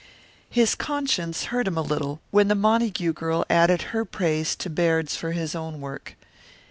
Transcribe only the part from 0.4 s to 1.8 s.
His conscience hurt him